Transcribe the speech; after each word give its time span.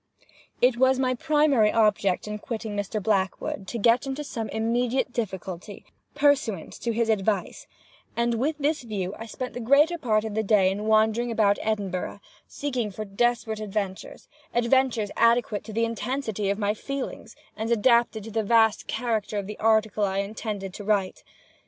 It 0.63 0.77
was 0.77 0.97
my 0.97 1.13
primary 1.13 1.71
object 1.71 2.25
upon 2.25 2.39
quitting 2.39 2.75
Mr. 2.75 2.99
Blackwood, 2.99 3.67
to 3.67 3.77
get 3.77 4.07
into 4.07 4.23
some 4.23 4.49
immediate 4.49 5.13
difficulty, 5.13 5.85
pursuant 6.15 6.73
to 6.81 6.91
his 6.91 7.07
advice, 7.07 7.67
and 8.17 8.33
with 8.39 8.55
this 8.57 8.81
view 8.81 9.13
I 9.19 9.27
spent 9.27 9.53
the 9.53 9.59
greater 9.59 9.99
part 9.99 10.25
of 10.25 10.33
the 10.33 10.41
day 10.41 10.71
in 10.71 10.85
wandering 10.87 11.29
about 11.31 11.59
Edinburgh, 11.61 12.19
seeking 12.47 12.89
for 12.89 13.05
desperate 13.05 13.59
adventures—adventures 13.59 15.11
adequate 15.15 15.63
to 15.65 15.71
the 15.71 15.85
intensity 15.85 16.49
of 16.49 16.57
my 16.57 16.73
feelings, 16.73 17.35
and 17.55 17.69
adapted 17.71 18.23
to 18.23 18.31
the 18.31 18.41
vast 18.41 18.87
character 18.87 19.37
of 19.37 19.45
the 19.45 19.59
article 19.59 20.03
I 20.03 20.17
intended 20.17 20.73
to 20.73 20.83
write. 20.83 21.23